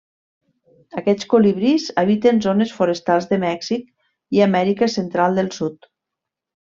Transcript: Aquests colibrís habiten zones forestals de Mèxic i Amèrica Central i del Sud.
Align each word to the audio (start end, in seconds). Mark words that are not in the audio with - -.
Aquests 1.01 1.27
colibrís 1.33 1.83
habiten 2.03 2.41
zones 2.47 2.73
forestals 2.79 3.27
de 3.33 3.39
Mèxic 3.47 3.87
i 4.39 4.45
Amèrica 4.51 4.89
Central 4.99 5.37
i 5.39 5.41
del 5.43 5.53
Sud. 5.61 5.87